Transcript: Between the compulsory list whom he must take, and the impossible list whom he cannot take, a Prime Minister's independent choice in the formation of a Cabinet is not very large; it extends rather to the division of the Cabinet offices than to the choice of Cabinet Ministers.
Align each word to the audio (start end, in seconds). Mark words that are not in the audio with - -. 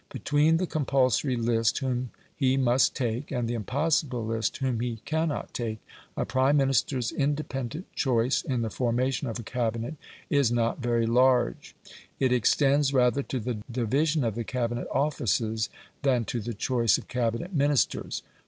Between 0.09 0.57
the 0.57 0.65
compulsory 0.65 1.35
list 1.35 1.77
whom 1.77 2.09
he 2.35 2.57
must 2.57 2.95
take, 2.95 3.29
and 3.29 3.47
the 3.47 3.53
impossible 3.53 4.25
list 4.25 4.57
whom 4.57 4.79
he 4.79 4.95
cannot 5.05 5.53
take, 5.53 5.77
a 6.17 6.25
Prime 6.25 6.57
Minister's 6.57 7.11
independent 7.11 7.85
choice 7.93 8.41
in 8.41 8.63
the 8.63 8.71
formation 8.71 9.27
of 9.27 9.37
a 9.37 9.43
Cabinet 9.43 9.97
is 10.27 10.51
not 10.51 10.79
very 10.79 11.05
large; 11.05 11.75
it 12.19 12.33
extends 12.33 12.95
rather 12.95 13.21
to 13.21 13.39
the 13.39 13.59
division 13.71 14.23
of 14.23 14.33
the 14.33 14.43
Cabinet 14.43 14.87
offices 14.91 15.69
than 16.01 16.25
to 16.25 16.39
the 16.39 16.55
choice 16.55 16.97
of 16.97 17.07
Cabinet 17.07 17.53
Ministers. 17.53 18.23